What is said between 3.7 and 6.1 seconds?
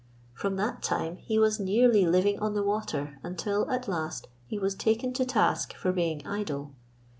last, he was taken to task for